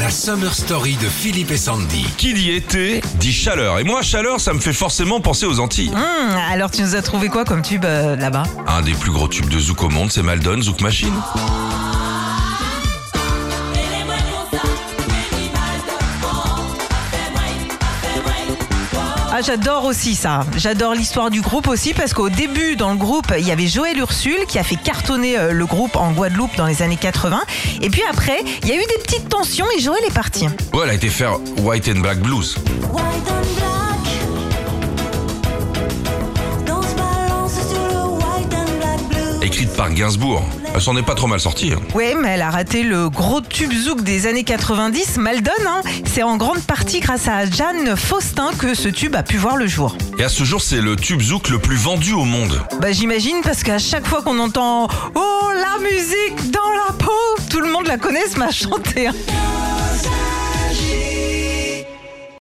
[0.00, 2.06] La Summer Story de Philippe et Sandy.
[2.16, 3.78] Qui dit été dit chaleur.
[3.80, 5.90] Et moi, chaleur, ça me fait forcément penser aux Antilles.
[5.90, 8.44] Hum, alors tu nous as trouvé quoi comme tube euh, là-bas?
[8.66, 11.12] Un des plus gros tubes de Zouk au monde, c'est Maldon Zouk Machine.
[19.32, 20.44] Ah j'adore aussi ça.
[20.56, 23.96] J'adore l'histoire du groupe aussi parce qu'au début dans le groupe il y avait Joël
[23.98, 27.40] Ursule qui a fait cartonner euh, le groupe en Guadeloupe dans les années 80.
[27.80, 30.46] Et puis après il y a eu des petites tensions et Joël est parti.
[30.72, 32.56] Ouais, elle a été faire White and Black Blues.
[32.92, 34.00] White and black.
[36.66, 39.46] Dans ce balance sur le white and black blue.
[39.46, 40.42] Écrite par Gainsbourg.
[40.74, 41.72] Elle s'en est pas trop mal sortie.
[41.74, 41.80] hein.
[41.94, 45.50] Ouais mais elle a raté le gros tube zouk des années 90, Maldon.
[45.66, 45.80] Hein.
[46.06, 49.66] C'est en grande partie grâce à Jeanne Faustin que ce tube a pu voir le
[49.66, 49.96] jour.
[50.18, 52.60] Et à ce jour, c'est le tube Zouk le plus vendu au monde.
[52.80, 57.10] Bah j'imagine parce qu'à chaque fois qu'on entend Oh la musique dans la peau,
[57.50, 59.08] tout le monde la connaît, m'a chanté.
[59.08, 59.12] hein.